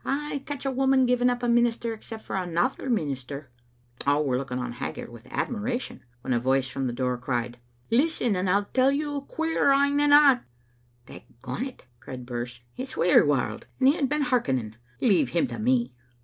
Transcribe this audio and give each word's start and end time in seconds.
Ay, 0.03 0.41
catch 0.47 0.65
a 0.65 0.71
woman 0.71 1.05
giving 1.05 1.29
up 1.29 1.43
a 1.43 1.47
minister, 1.47 1.93
except 1.93 2.23
for 2.25 2.35
another 2.35 2.89
minister." 2.89 3.51
All 4.07 4.25
were 4.25 4.35
looking 4.35 4.57
on 4.57 4.71
Haggart 4.71 5.11
with 5.11 5.31
admiration, 5.31 6.01
when 6.21 6.33
a 6.33 6.39
voice 6.39 6.67
from 6.67 6.87
the 6.87 6.91
door 6.91 7.19
cried— 7.19 7.59
"Listen, 7.91 8.35
and 8.35 8.49
I'll 8.49 8.65
tell 8.65 8.89
you 8.91 9.17
a 9.17 9.21
queerer 9.21 9.71
ane 9.71 9.97
than 9.97 10.09
that."" 10.09 10.43
Dagont," 11.05 11.85
cried 11.99 12.25
Birse, 12.25 12.61
"it's 12.75 12.97
Weary 12.97 13.23
warld, 13.27 13.67
and 13.77 13.89
he 13.89 13.93
h^ 13.95 14.09
been 14.09 14.23
hearkening. 14.23 14.75
Leave 15.01 15.29
him 15.29 15.45
to 15.45 15.59
me." 15.59 15.93